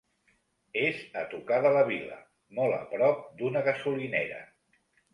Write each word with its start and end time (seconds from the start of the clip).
És 0.83 1.03
a 1.21 1.25
tocar 1.33 1.59
de 1.67 1.75
la 1.77 1.85
vila, 1.91 2.19
molt 2.61 2.81
a 2.81 2.83
prop 2.97 3.23
d'una 3.41 3.67
gasolinera. 3.71 4.45